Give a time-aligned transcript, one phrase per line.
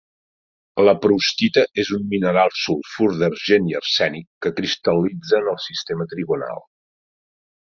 [0.85, 6.67] La proustita és un mineral sulfur d'argent i arsènic que cristal·litza en el sistema trigonal.